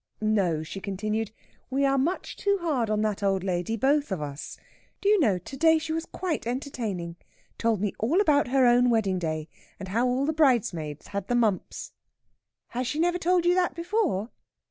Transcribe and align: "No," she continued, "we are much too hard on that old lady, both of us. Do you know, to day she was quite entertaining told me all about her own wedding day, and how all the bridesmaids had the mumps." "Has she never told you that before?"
"No," 0.23 0.63
she 0.63 0.81
continued, 0.81 1.29
"we 1.69 1.85
are 1.85 1.95
much 1.99 2.35
too 2.35 2.57
hard 2.59 2.89
on 2.89 3.01
that 3.03 3.21
old 3.21 3.43
lady, 3.43 3.77
both 3.77 4.11
of 4.11 4.19
us. 4.19 4.57
Do 4.99 5.07
you 5.07 5.19
know, 5.19 5.37
to 5.37 5.55
day 5.55 5.77
she 5.77 5.91
was 5.93 6.07
quite 6.07 6.47
entertaining 6.47 7.17
told 7.59 7.81
me 7.81 7.93
all 7.99 8.19
about 8.19 8.47
her 8.47 8.65
own 8.65 8.89
wedding 8.89 9.19
day, 9.19 9.47
and 9.79 9.89
how 9.89 10.07
all 10.07 10.25
the 10.25 10.33
bridesmaids 10.33 11.09
had 11.09 11.27
the 11.27 11.35
mumps." 11.35 11.93
"Has 12.69 12.87
she 12.87 12.97
never 12.97 13.19
told 13.19 13.45
you 13.45 13.53
that 13.53 13.75
before?" 13.75 14.31